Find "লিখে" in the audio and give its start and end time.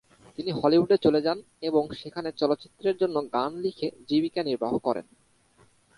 3.55-3.87